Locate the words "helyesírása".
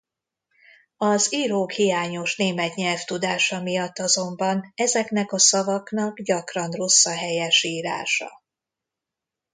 7.15-8.29